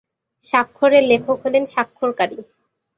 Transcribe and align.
স্বাক্ষরের 0.43 1.03
লেখক 1.11 1.37
হলেন 1.43 1.63
স্বাক্ষরকারী। 1.73 2.37